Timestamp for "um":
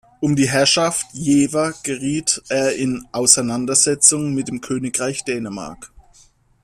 0.19-0.35